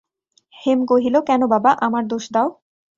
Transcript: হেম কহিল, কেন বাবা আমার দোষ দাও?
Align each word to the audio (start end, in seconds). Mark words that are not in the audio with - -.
হেম 0.55 0.79
কহিল, 0.85 1.15
কেন 1.27 1.41
বাবা 1.53 1.71
আমার 1.81 2.03
দোষ 2.07 2.25
দাও? 2.33 2.47